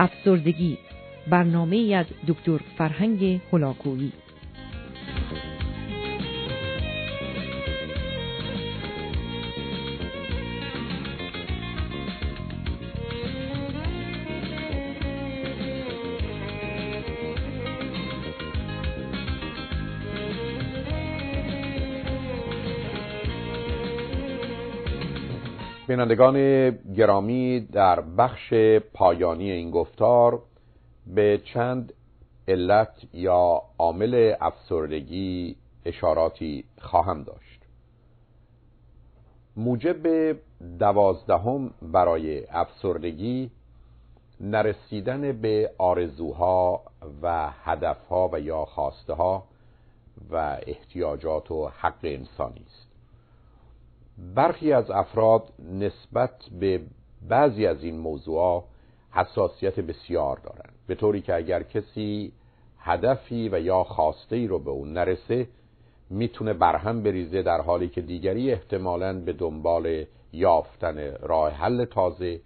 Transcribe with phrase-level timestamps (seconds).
[0.00, 0.78] افسردگی.
[1.30, 4.12] برنامه از دکتر فرهنگ هلاکویی.
[25.90, 28.54] بینندگان گرامی در بخش
[28.94, 30.42] پایانی این گفتار
[31.06, 31.92] به چند
[32.48, 37.60] علت یا عامل افسردگی اشاراتی خواهم داشت.
[39.56, 40.36] موجب
[40.78, 43.50] دوازدهم برای افسردگی
[44.40, 46.82] نرسیدن به آرزوها
[47.22, 49.44] و هدفها و یا خواسته ها
[50.30, 52.89] و احتیاجات و حق انسانی است.
[54.34, 55.42] برخی از افراد
[55.72, 56.80] نسبت به
[57.28, 58.64] بعضی از این موضوعات
[59.10, 60.72] حساسیت بسیار دارند.
[60.86, 62.32] به طوری که اگر کسی
[62.78, 65.48] هدفی و یا خواسته ای رو به اون نرسه
[66.10, 72.40] می‌تونه برهم بریزه در حالی که دیگری احتمالا به دنبال یافتن راه حل تازه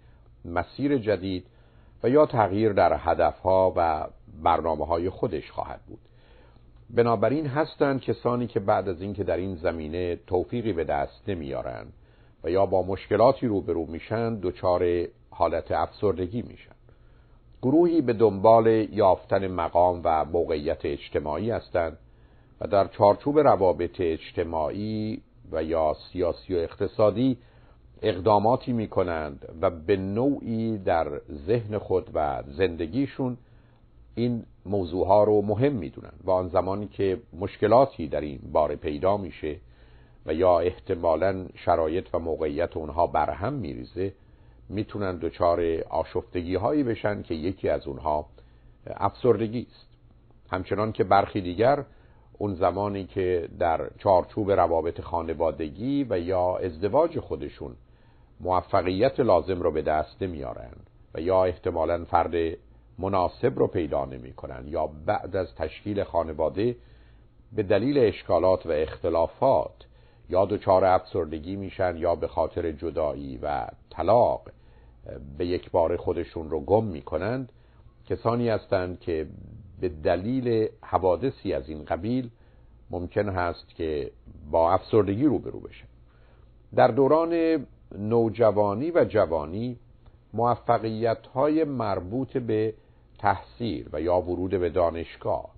[0.45, 1.45] مسیر جدید
[2.03, 4.07] و یا تغییر در هدفها و
[4.43, 5.99] برنامه های خودش خواهد بود.
[6.89, 11.93] بنابراین هستند کسانی که بعد از اینکه در این زمینه توفیقی به دست نمیارند
[12.43, 16.75] و یا با مشکلاتی روبرو میشن دچار حالت افسردگی میشن.
[17.61, 21.97] گروهی به دنبال یافتن مقام و موقعیت اجتماعی هستند
[22.61, 27.37] و در چارچوب روابط اجتماعی و یا سیاسی و اقتصادی
[28.01, 33.37] اقداماتی می کنند و به نوعی در ذهن خود و زندگیشون
[34.15, 39.17] این موضوع ها رو مهم می‌دونن و آن زمانی که مشکلاتی در این باره پیدا
[39.17, 39.57] میشه
[40.25, 44.13] و یا احتمالا شرایط و موقعیت اونها برهم میریزه
[44.69, 48.25] می‌تونن دچار آشفتگی هایی بشن که یکی از اونها
[48.87, 49.87] افسردگی است.
[50.51, 51.85] همچنان که برخی دیگر
[52.37, 57.75] اون زمانی که در چارچوب روابط خانوادگی و یا ازدواج خودشون
[58.39, 60.71] موفقیت لازم رو به دست نمیارن
[61.13, 62.57] و یا احتمالا فرد
[62.97, 66.75] مناسب رو پیدا نمی کنن یا بعد از تشکیل خانواده
[67.51, 69.85] به دلیل اشکالات و اختلافات
[70.29, 74.41] یا دچار افسردگی میشن یا به خاطر جدایی و طلاق
[75.37, 77.51] به یک بار خودشون رو گم می‌کنند
[78.09, 79.27] کسانی هستند که
[79.81, 82.29] به دلیل حوادثی از این قبیل
[82.89, 84.11] ممکن هست که
[84.51, 85.85] با افسردگی روبرو بشه.
[86.75, 87.65] در دوران
[87.97, 89.79] نوجوانی و جوانی
[90.33, 92.73] موفقیت های مربوط به
[93.25, 95.49] تحصیل و یا ورود به دانشگاه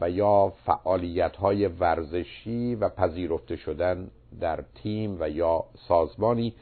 [0.00, 4.10] و یا فعالیت های ورزشی و پذیرفته شدن
[4.40, 6.54] در تیم و یا سازمانی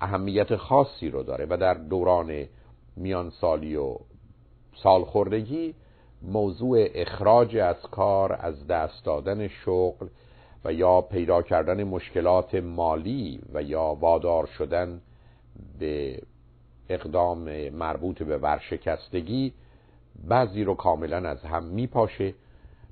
[0.00, 2.44] اهمیت خاصی رو داره و در دوران
[2.96, 3.96] میان سالی و
[4.82, 5.74] سالخوردگی
[6.22, 10.08] موضوع اخراج از کار از دست دادن شغل
[10.64, 15.00] و یا پیدا کردن مشکلات مالی و یا وادار شدن
[15.78, 16.20] به
[16.88, 19.52] اقدام مربوط به ورشکستگی
[20.28, 22.34] بعضی رو کاملا از هم میپاشه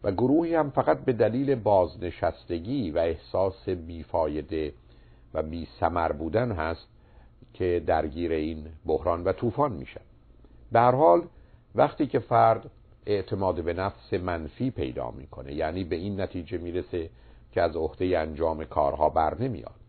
[0.03, 4.73] و گروهی هم فقط به دلیل بازنشستگی و احساس بیفایده
[5.35, 6.89] و بی سمر بودن هست
[7.55, 10.01] که درگیر این بحران و طوفان میشن.
[10.73, 11.23] به هر حال
[11.75, 12.71] وقتی که فرد
[13.07, 17.11] اعتماد به نفس منفی پیدا می‌کنه یعنی به این نتیجه می‌رسه
[17.53, 19.86] که از عهده انجام کارها بر نمیاد.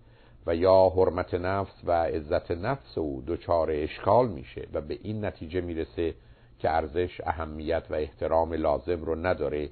[0.47, 5.61] و یا حرمت نفس و عزت نفس او دچار اشکال میشه و به این نتیجه
[5.61, 6.13] می‌رسه
[6.59, 9.69] که ارزش اهمیت و احترام لازم رو نداره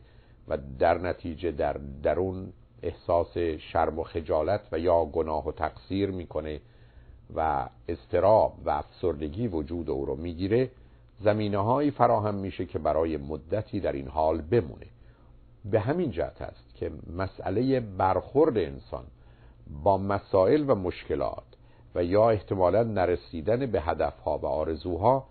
[0.48, 2.54] و در نتیجه در درون
[2.84, 6.62] احساس شرم و خجالت و یا گناه و تقصیر می‌کنه
[7.36, 10.72] و استراب و افسردگی وجود او رو می‌گیره.
[11.20, 14.86] زمینه هایی فراهم میشه که برای مدتی در این حال بمونه.
[15.66, 19.06] به همین جهت است که مسئله برخورد انسان
[19.84, 21.44] با مسائل و مشکلات
[21.96, 25.26] و یا احتمالا نرسیدن به هدفها و آرزوها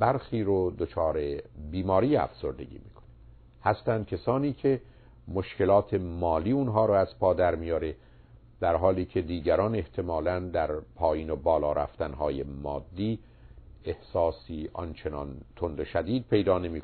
[0.00, 1.20] برخی رو دچار
[1.70, 3.04] بیماری افسردگی می‌کنه.
[3.64, 4.80] هستند کسانی که
[5.28, 7.94] مشکلات مالی اونها رو از پا در میاره
[8.60, 13.18] در حالی که دیگران احتمالا در پایین و بالا رفتنهای مادی
[13.84, 16.82] احساسی آنچنان تند و شدید پیدا نمی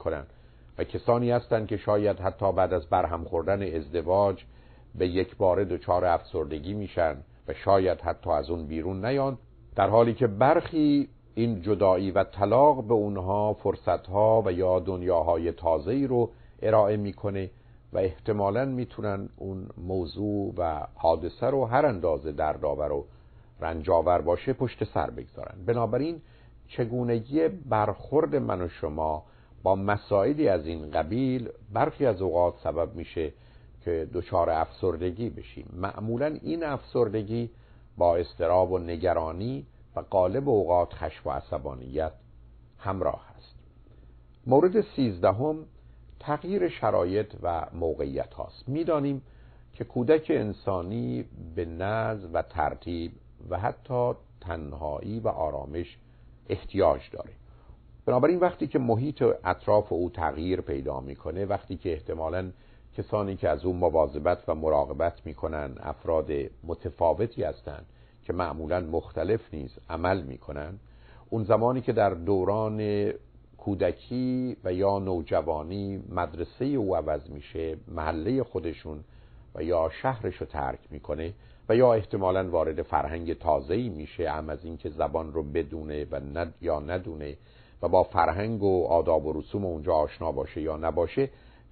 [0.78, 4.44] و کسانی هستند که شاید حتی بعد از برهم خوردن ازدواج
[4.98, 7.16] به یک باره دچار افسردگی میشن
[7.48, 9.38] و شاید حتی از اون بیرون نیان
[9.76, 16.06] در حالی که برخی این جدایی و طلاق به اونها فرصتها و یا دنیاهای تازه‌ای
[16.06, 16.30] رو
[16.62, 17.50] ارائه می‌کنه
[17.92, 23.04] و احتمالا می‌تونن اون موضوع و حادثه رو هر اندازه دردآور و
[23.60, 25.54] رنجاور باشه پشت سر بگذارن.
[25.66, 26.20] بنابراین
[26.68, 29.22] چگونگی برخورد من و شما
[29.62, 33.32] با مسائلی از این قبیل برخی از اوقات سبب میشه
[33.86, 35.68] که دچار افسردگی بشیم.
[35.72, 37.50] معمولا این افسردگی
[37.96, 39.66] با استراب و نگرانی
[39.96, 42.12] و قالب اوقات خشم و عصبانیت
[42.78, 43.54] همراه است.
[44.46, 45.64] مورد سیزدهم
[46.20, 48.68] تغییر شرایط و موقعیت هاست.
[48.68, 49.22] می‌دانیم
[49.72, 51.24] که کودک انسانی
[51.54, 53.12] به نظم و ترتیب
[53.50, 55.98] و حتی تنهایی و آرامش
[56.48, 57.32] احتیاج داره.
[58.06, 62.50] بنابراین وقتی که محیط اطراف او تغییر پیدا می‌کنه وقتی که احتمالا
[62.96, 66.30] کسانی که از اون مواظبت و مراقبت می‌کنن افراد
[66.64, 67.86] متفاوتی هستند
[68.24, 70.78] که معمولا مختلف نیز عمل می‌کنن.
[71.30, 73.10] اون زمانی که در دوران
[73.58, 79.04] کودکی و یا نوجوانی مدرسه او عوض میشه محله خودشون
[79.54, 81.32] و یا شهرش رو ترک می‌کنه
[81.68, 86.54] و یا احتمالا وارد فرهنگ تازه‌ای میشه هم از اینکه زبان رو بدونه و ند
[86.60, 87.36] یا ندونه
[87.82, 91.28] و با فرهنگ و آداب و رسوم اونجا آشنا باشه یا نباشه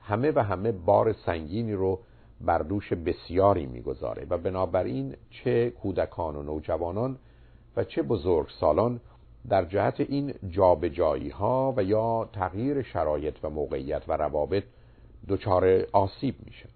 [0.06, 1.98] همه و همه بار سنگینی رو
[2.40, 7.16] بر دوش بسیاری می‌گذاره و بنابراین چه کودکان و نوجوانان
[7.76, 9.00] و چه بزرگ سالان
[9.48, 14.64] در جهت این جابجایی ها و یا تغییر شرایط و موقعیت و روابط
[15.28, 16.68] دچار آسیب میشه.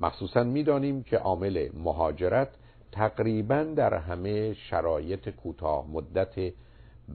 [0.00, 2.48] مخصوصا می‌دانیم که عامل مهاجرت
[2.92, 6.52] تقریبا در همه شرایط کوتاه مدت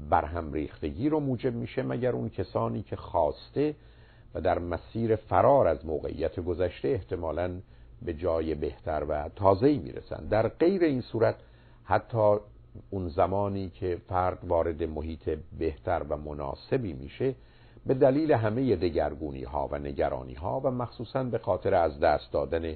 [0.09, 3.75] برهم ریختگی رو موجب میشه مگر اون کسانی که خواسته
[4.35, 7.59] و در مسیر فرار از موقعیت گذشته احتمالا
[8.01, 11.35] به جای بهتر و تازه‌ای می‌رسن در غیر این صورت
[11.83, 12.37] حتی
[12.89, 17.35] اون زمانی که فرد وارد محیط بهتر و مناسبی میشه
[17.85, 22.75] به دلیل همه دگرگونی ها و نگرانی ها و مخصوصا به خاطر از دست دادن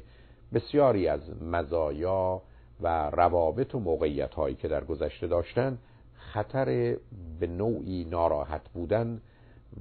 [0.54, 2.42] بسیاری از مزایا
[2.82, 5.78] و روابط و موقعیت هایی که در گذشته داشتن
[6.14, 6.98] خطر
[7.40, 9.22] به نوعی ناراحت بودن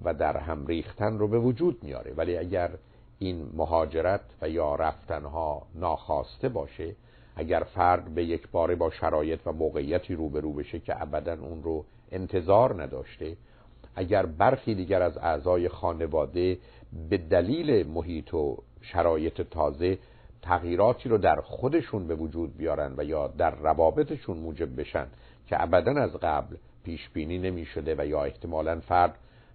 [0.04, 2.12] و در هم ریختن رو به وجود میاره.
[2.16, 2.70] ولی اگر
[3.18, 6.94] این مهاجرت و یا رفتنها ناخواسته باشه
[7.36, 11.84] اگر فرد به یک باره با شرایط و موقعیتی روبرو بشه که ابدا اون رو
[12.12, 13.36] انتظار نداشته
[13.96, 16.58] اگر برخی دیگر از اعضای خانواده
[17.10, 19.98] به دلیل محیط و شرایط تازه
[20.42, 25.06] تغییراتی رو در خودشون به وجود بیارن و یا در روابطشون موجب بشن
[25.46, 29.14] که ابدا از قبل پیش بینی نمی شده و یا احتمالا فرد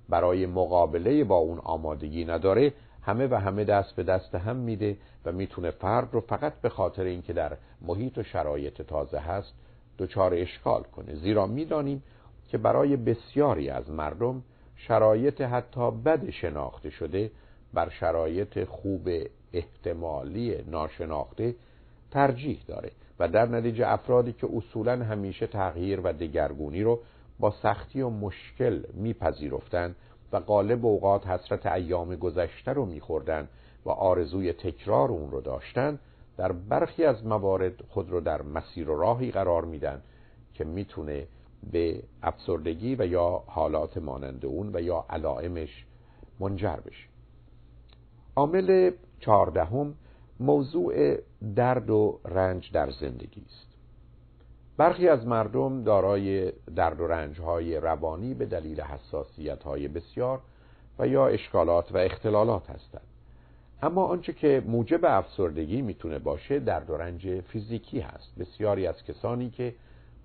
[0.09, 5.31] برای مقابله با اون آمادگی نداره همه و همه دست به دست هم میده و
[5.31, 9.54] می‌تونه فرد رو فقط به خاطر اینکه در محیط و شرایط تازه هست
[10.00, 11.15] دچار اشکال کنه.
[11.15, 12.04] زیرا می‌دانیم
[12.50, 14.44] که برای بسیاری از مردم
[14.75, 17.31] شرایط حتی بد شناخته شده
[17.74, 19.09] بر شرایط خوب
[19.54, 21.56] احتمالی ناشناخته
[22.12, 27.00] ترجیح داره و در نتیجه افرادی که اصولا همیشه تغییر و دگرگونی رو
[27.39, 29.95] با سختی و مشکل میپذیرفتند
[30.31, 33.47] و قالب اوقات حسرت ایام گذشته رو میخوردن
[33.85, 35.99] و آرزوی تکرار اون رو داشتن
[36.37, 40.01] در برخی از موارد خود رو در مسیر و راهی قرار میدن
[40.53, 41.27] که می‌تونه
[41.71, 45.85] به افسردگی و یا حالات مانند اون و یا علائمش
[46.39, 47.07] منجر بشه.
[48.35, 49.95] عامل چهاردهم
[50.39, 51.17] موضوع
[51.55, 53.66] درد و رنج در زندگی است.
[54.77, 60.40] برخی از مردم دارای درد و رنج های روانی به دلیل حساسیت های بسیار
[60.99, 63.07] و یا اشکالات و اختلالات هستند.
[63.81, 68.35] اما آنچه که موجب افسردگی می‌تونه باشه درد و رنج فیزیکی هست.
[68.40, 69.73] بسیاری از کسانی که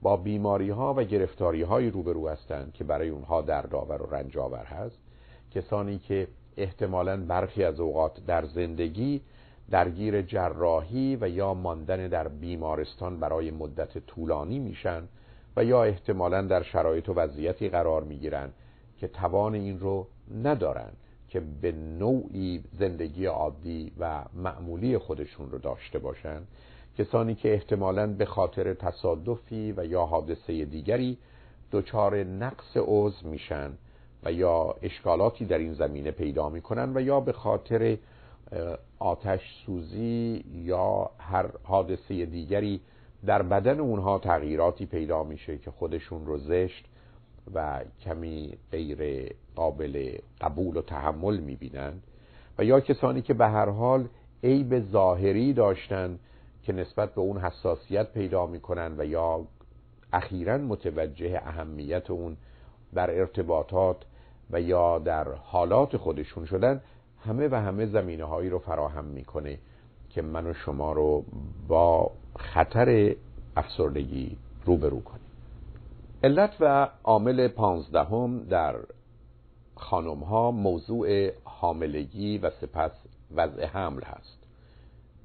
[0.03, 4.65] با بیماری ها و گرفتاری های روبرو هستند که برای اونها دردآور و رنج آور
[4.65, 4.99] هست
[5.55, 9.21] کسانی که احتمالا برخی از اوقات در زندگی
[9.73, 15.03] درگیر جراحی و یا ماندن در بیمارستان برای مدت طولانی میشن
[15.57, 18.51] و یا احتمالا در شرایط و وضعیتی قرار می‌گیرن
[18.99, 20.07] که توان این رو
[20.43, 20.91] ندارن
[21.29, 26.43] که به نوعی زندگی عادی و معمولی خودشون رو داشته باشن.
[26.99, 31.19] کسانی که احتمالا به خاطر تصادفی و یا حادثه دیگری
[31.73, 33.73] دچار نقص عضو میشن
[34.25, 37.97] و یا اشکالاتی در این زمینه پیدا می‌کنن و یا به خاطر
[38.99, 42.81] آتش سوزی یا هر حادثه دیگری
[43.27, 46.85] در بدن اونها تغییراتی پیدا میشه که خودشون رو زشت
[47.55, 51.93] و کمی غیر قابل قبول و تحمل می‌بینن.
[52.59, 54.09] و یا کسانی که به هر حال
[54.45, 56.19] عیب ظاهری داشتن
[56.63, 59.47] که نسبت به اون حساسیت پیدا می‌کنن و یا
[60.13, 62.37] اخیرا متوجه اهمیت اون
[62.95, 63.97] در ارتباطات
[64.51, 66.81] و یا در حالات خودشون شدن
[67.27, 69.59] همه و همه زمینه هایی رو فراهم می‌کنه
[70.11, 71.25] که من و شما رو
[71.69, 73.17] با خطر
[73.57, 75.23] افسردگی روبرو کنیم
[76.25, 78.77] علت و عامل پانزدهم در
[79.75, 82.93] خانم ها موضوع حاملگی و سپس
[83.35, 84.39] وضع حمل هست.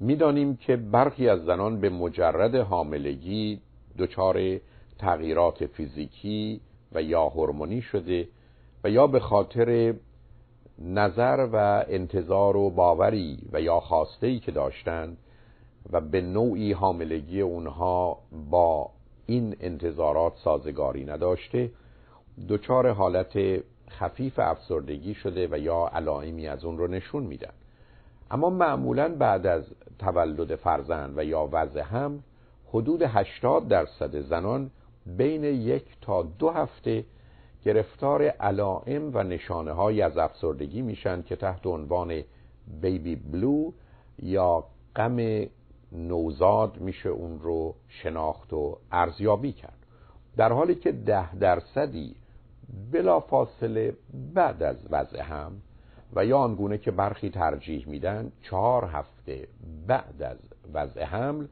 [0.00, 3.60] می‌دانیم که برخی از زنان به مجرد حاملگی
[3.98, 4.60] دچار
[4.98, 6.60] تغییرات فیزیکی
[6.92, 8.28] و یا هورمونی شده
[8.84, 9.94] و یا به خاطر
[10.82, 13.82] نظر و انتظار و باوری و یا
[14.22, 15.16] ای که داشتند
[15.92, 18.18] و به نوعی حاملگی اونها
[18.50, 18.90] با
[19.26, 21.70] این انتظارات سازگاری نداشته
[22.48, 27.52] دچار حالت خفیف افسردگی شده و یا علائمی از اون رو نشون میدن.
[28.30, 29.64] اما معمولا بعد از
[29.98, 32.22] تولد فرزند و یا وضع هم
[32.72, 34.70] حدود 80 درصد زنان
[35.06, 37.04] بین یک تا دو هفته
[37.64, 42.22] گرفتار علائم و نشانه های از افسردگی میشن که تحت عنوان
[42.80, 43.72] بیبی بلو
[44.18, 44.64] یا
[44.96, 45.46] غم
[45.92, 49.78] نوزاد میشه اون رو شناخت و ارزیابی کرد.
[50.36, 52.14] در حالی که ده درصدی
[52.92, 53.96] بلا فاصله
[54.34, 55.52] بعد از وضع هم
[56.16, 59.48] و یا آنگونه که برخی ترجیح میدن چهار هفته
[59.86, 60.38] بعد از
[60.72, 61.46] وضع حمل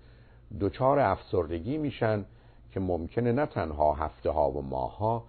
[0.61, 2.25] دچار افسردگی میشن
[2.73, 5.25] که ممکنه نه تنها هفته ها و ماه ها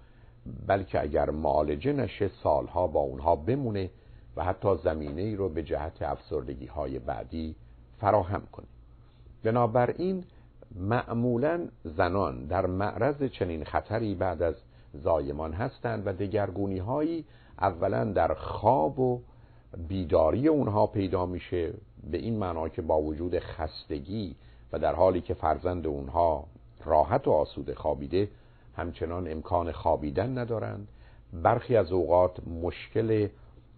[0.68, 3.90] بلکه اگر معالجه نشه سالها با اونها بمونه
[4.36, 7.56] و حتی زمینه ای رو به جهت افسردگی های بعدی
[7.98, 8.66] فراهم کنه.
[9.44, 10.24] بنابراین
[10.76, 14.56] معمولا زنان در معرض چنین خطری بعد از
[14.94, 17.26] زایمان هستند و دگرگونی هایی
[17.60, 19.22] اولا در خواب و
[19.88, 21.74] بیداری اونها پیدا میشه
[22.12, 24.36] به این معنا که با وجود خستگی
[24.74, 26.44] و در حالی که فرزند اونها
[26.86, 28.30] راحت و آسوده خوابیده
[28.78, 30.88] همچنان امکان خوابیدن ندارند.
[31.34, 33.28] برخی از اوقات مشکل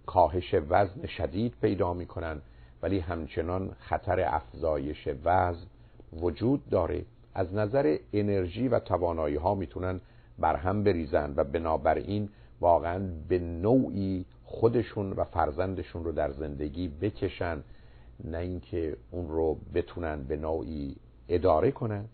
[0.06, 2.41] کاهش وزن شدید پیدا می‌کنند
[2.82, 5.65] ولی همچنان خطر افزایش وزن
[6.13, 7.06] وجود داره.
[7.34, 10.01] از نظر انرژی و توانایی ها می‌تونن
[10.39, 12.29] برهم بریزن و بنابراین
[12.62, 17.63] واقعا به نوعی خودشون و فرزندشون رو در زندگی بکشن
[18.24, 20.96] نه اینکه اون رو بتونن به نوعی
[21.29, 22.06] اداره کنن.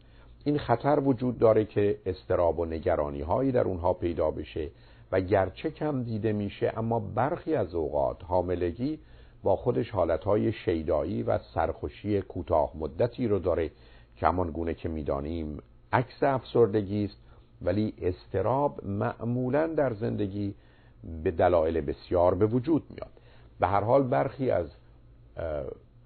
[0.48, 4.70] این خطر وجود داره که استراب و نگرانی هایی در اونها پیدا بشه
[5.12, 9.00] و گرچه کم دیده میشه اما برخی از اوقات حاملگی
[9.44, 13.72] با خودش حالتهای شیدایی و سرخوشی کوتاه مدتی رو داره
[14.16, 15.58] که همان گونه که می‌دانیم
[15.94, 17.18] عکس افسردگی است
[17.62, 20.56] ولی استراب معمولا در زندگی
[21.24, 23.12] به دلایل بسیار به وجود میاد.
[23.60, 24.68] به هر حال برخی از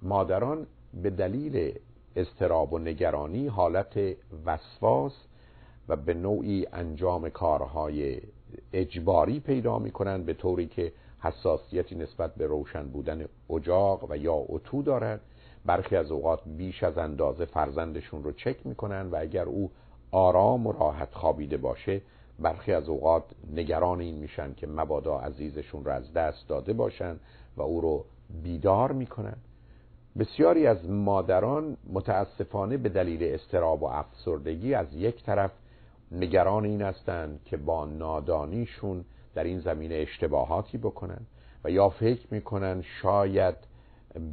[0.02, 1.74] مادران به دلیل
[2.16, 4.00] استراب و نگرانی حالت
[4.46, 5.14] وسواس
[5.88, 8.22] و به نوعی انجام کارهای
[8.74, 14.82] اجباری پیدا می‌کنند به طوری که حساسیتی نسبت به روشن بودن اجاق و یا اتو
[14.82, 15.22] دارند
[15.66, 19.72] برخی از اوقات بیش از اندازه فرزندشون رو چک می‌کنن و اگر او
[20.12, 22.02] آرام و راحت خوابیده باشه
[22.40, 23.24] برخی از اوقات
[23.54, 27.20] نگران این میشن که مبادا عزیزشون رو از دست داده باشن
[27.58, 28.06] و او رو
[28.44, 29.36] بیدار می‌کنن.
[30.18, 35.52] بسیاری از مادران متاسفانه به دلیل استراب و افسردگی از یک طرف
[36.12, 41.22] نگران این هستند که با نادانیشون در این زمینه اشتباهاتی بکنن
[41.64, 43.56] و یا فکر می‌کنن شاید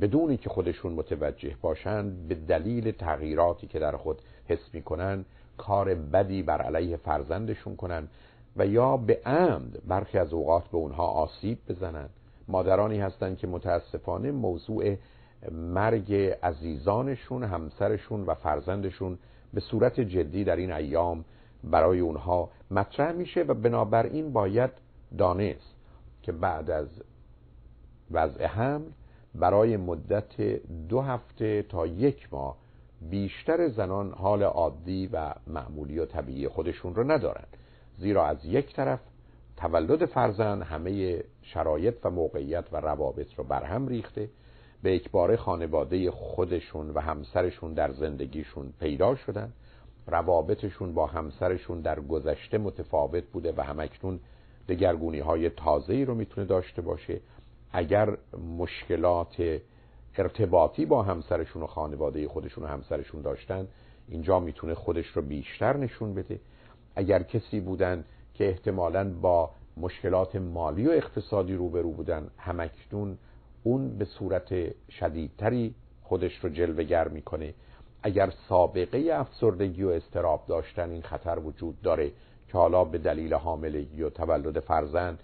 [0.01, 5.25] بدونی که خودشون متوجه باشند به دلیل تغییراتی که در خود حس می‌کنن
[5.59, 8.09] کار بدی بر علیه فرزندشون کنن
[8.57, 12.09] و یا به عمد برخی از اوقات به اونها آسیب بزنن.
[12.49, 14.97] مادرانی هستند که متاسفانه موضوع
[15.53, 19.19] مرگ عزیزانشون همسرشون و فرزندشون
[19.55, 21.25] به صورت جدی در این ایام
[21.65, 24.71] برای اونها مطرح میشه و بنابراین باید
[25.19, 25.75] دانست
[26.23, 26.89] که بعد از
[28.11, 28.85] وضع حمل
[29.35, 30.41] برای مدت
[30.89, 32.57] دو هفته تا یک ماه
[33.11, 37.45] بیشتر زنان حال عادی و معمولی و طبیعی خودشون رو ندارن.
[37.99, 39.01] زیرا از یک طرف
[39.57, 44.29] تولد فرزند همه شرایط و موقعیت و روابط رو برهم ریخته
[44.87, 49.53] به اکبار خانواده خودشون و همسرشون در زندگیشون پیدا شدن.
[50.07, 54.21] روابطشون با همسرشون در گذشته متفاوت بوده و همکنون
[54.69, 57.21] دگرگونی های تازه رو می‌تونه داشته باشه.
[57.73, 58.17] اگر
[58.59, 59.61] مشکلات
[60.19, 63.69] ارتباطی با همسرشون و خانواده خودشون و همسرشون داشتن
[64.09, 66.41] اینجا می‌تونه خودش رو بیشتر نشون بده.
[66.97, 73.19] اگر کسی بودن که احتمالا با مشکلات مالی و اقتصادی روبرو بودن همکنون
[73.67, 74.55] اون به صورت
[74.91, 77.55] شدیدتری خودش رو جلوگر می‌کنه.
[78.03, 82.11] اگر سابقه افسردگی و استراب داشتن این خطر وجود داره
[82.49, 85.19] که حالا به دلیل حاملگی و تولد فرزند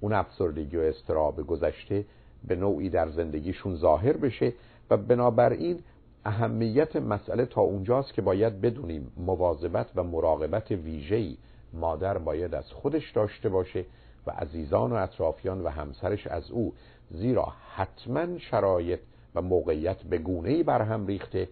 [0.00, 2.04] اون افسردگی و استراب گذشته
[2.44, 4.52] به نوعی در زندگیشون ظاهر بشه
[4.90, 5.80] و بنابراین
[6.24, 11.36] اهمیت مسئله تا اونجاست که باید بدونیم مواظبت و مراقبت ویژه‌ای
[11.72, 13.84] مادر باید از خودش داشته باشه
[14.26, 16.74] و عزیزان و اطرافیان و همسرش از او
[17.10, 19.00] زیرا حتما شرایط
[19.34, 21.48] و موقعیت به گونه ای برهم ریخته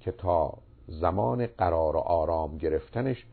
[0.00, 0.54] که تا
[0.88, 3.26] زمان قرار و آرام گرفتنش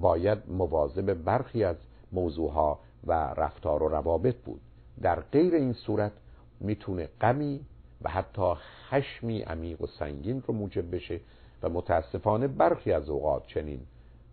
[0.00, 1.76] باید مواظب برخی از
[2.12, 4.60] موضوعها و رفتار و روابط بود.
[5.02, 6.12] در غیر این صورت
[6.60, 7.60] می‌تونه غمی
[8.02, 8.54] و حتی
[8.88, 11.20] خشمی عمیق و سنگین رو موجب بشه
[11.62, 13.80] و متاسفانه برخی از اوقات چنین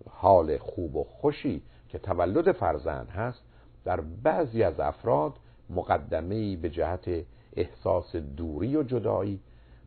[0.09, 3.43] حال خوب و خوشی که تولد فرزند هست
[3.85, 5.33] در بعضی از افراد
[5.69, 7.09] مقدمه به جهت
[7.55, 9.39] احساس دوری و جدایی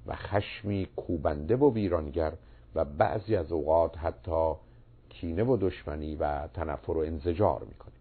[0.07, 2.33] و خشمی کوبنده و ویرانگر
[2.75, 4.53] و بعضی از اوقات حتی
[5.09, 7.93] کینه و دشمنی و تنفر و انزجار می‌کنه.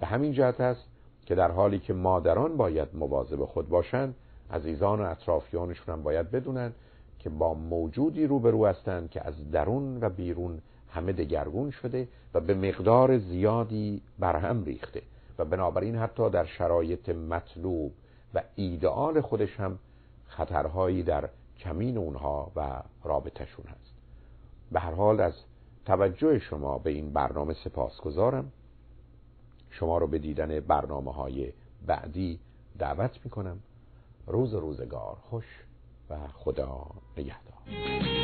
[0.00, 0.84] به همین جهت است
[1.26, 4.14] که در حالی که مادران باید مواظب خود باشند
[4.50, 6.72] عزیزان و اطرافیانشون هم باید بدونن
[7.18, 10.58] که با موجودی روبرو هستند که از درون و بیرون
[10.90, 15.02] همه دگرگون شده و به مقدار زیادی برهم ریخته.
[15.38, 17.92] و بنابراین حتی در شرایط مطلوب
[18.34, 19.78] و ایدئال خودش هم
[20.26, 21.28] خطرهایی در
[21.58, 23.94] کمین اونها و رابطشون هست.
[24.72, 25.34] به هر حال از
[25.86, 28.52] توجه شما به این برنامه سپاسگزارم.
[29.70, 31.52] شما رو به دیدن برنامه های
[31.86, 32.40] بعدی
[32.78, 33.58] دعوت می کنم
[34.26, 35.64] روز روزگار خوش
[36.10, 38.17] و خدا نگهدار.